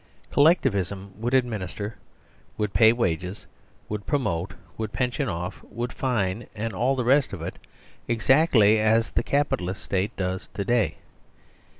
[0.31, 1.95] Collectivism would administer,
[2.57, 3.45] would pay wages,
[3.87, 7.59] would promote, would pension off, would fine and all the rest of it
[8.07, 10.95] exactly as the Cap italist State does to day.